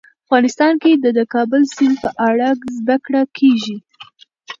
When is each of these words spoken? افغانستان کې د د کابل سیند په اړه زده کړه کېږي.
افغانستان 0.27 0.73
کې 0.81 0.91
د 1.03 1.05
د 1.17 1.19
کابل 1.33 1.61
سیند 1.75 1.95
په 2.03 2.09
اړه 2.29 2.47
زده 2.77 2.97
کړه 3.05 3.21
کېږي. 3.37 3.77